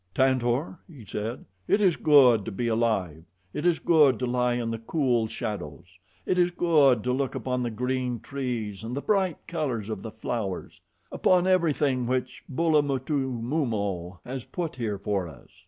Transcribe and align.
"Tantor," 0.15 0.79
he 0.87 1.05
said, 1.05 1.45
"it 1.67 1.79
is 1.79 1.95
good 1.95 2.43
to 2.45 2.51
be 2.51 2.67
alive. 2.67 3.23
It 3.53 3.67
is 3.67 3.77
good 3.77 4.17
to 4.17 4.25
lie 4.25 4.55
in 4.55 4.71
the 4.71 4.79
cool 4.79 5.27
shadows. 5.27 5.99
It 6.25 6.39
is 6.39 6.49
good 6.49 7.03
to 7.03 7.13
look 7.13 7.35
upon 7.35 7.61
the 7.61 7.69
green 7.69 8.19
trees 8.19 8.83
and 8.83 8.97
the 8.97 9.01
bright 9.01 9.37
colors 9.45 9.91
of 9.91 10.01
the 10.01 10.09
flowers 10.09 10.81
upon 11.11 11.45
everything 11.45 12.07
which 12.07 12.41
Bulamutumumo 12.51 14.21
has 14.25 14.43
put 14.43 14.75
here 14.77 14.97
for 14.97 15.27
us. 15.29 15.51